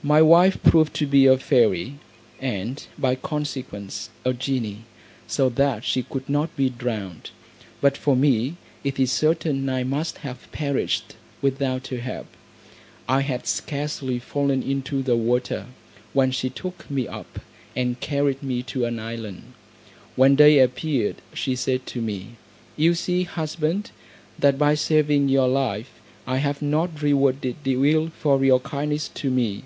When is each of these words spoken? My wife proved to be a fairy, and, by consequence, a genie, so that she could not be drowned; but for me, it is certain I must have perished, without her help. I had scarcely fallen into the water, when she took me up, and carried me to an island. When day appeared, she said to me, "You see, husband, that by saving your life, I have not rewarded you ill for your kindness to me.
My 0.00 0.22
wife 0.22 0.62
proved 0.62 0.94
to 0.94 1.06
be 1.06 1.26
a 1.26 1.36
fairy, 1.36 1.98
and, 2.40 2.82
by 2.98 3.14
consequence, 3.14 4.08
a 4.24 4.32
genie, 4.32 4.84
so 5.26 5.50
that 5.50 5.84
she 5.84 6.02
could 6.02 6.30
not 6.30 6.56
be 6.56 6.70
drowned; 6.70 7.28
but 7.82 7.94
for 7.94 8.16
me, 8.16 8.56
it 8.82 8.98
is 8.98 9.12
certain 9.12 9.68
I 9.68 9.82
must 9.84 10.18
have 10.18 10.50
perished, 10.50 11.14
without 11.42 11.88
her 11.88 11.98
help. 11.98 12.28
I 13.06 13.20
had 13.20 13.46
scarcely 13.46 14.18
fallen 14.18 14.62
into 14.62 15.02
the 15.02 15.14
water, 15.16 15.66
when 16.14 16.30
she 16.30 16.48
took 16.48 16.90
me 16.90 17.06
up, 17.06 17.40
and 17.76 18.00
carried 18.00 18.42
me 18.42 18.62
to 18.62 18.86
an 18.86 18.98
island. 18.98 19.52
When 20.16 20.36
day 20.36 20.60
appeared, 20.60 21.16
she 21.34 21.54
said 21.54 21.84
to 21.84 22.00
me, 22.00 22.36
"You 22.78 22.94
see, 22.94 23.24
husband, 23.24 23.90
that 24.38 24.56
by 24.58 24.74
saving 24.74 25.28
your 25.28 25.48
life, 25.48 26.00
I 26.26 26.38
have 26.38 26.62
not 26.62 27.02
rewarded 27.02 27.56
you 27.62 27.84
ill 27.84 28.08
for 28.08 28.42
your 28.42 28.60
kindness 28.60 29.08
to 29.08 29.30
me. 29.30 29.64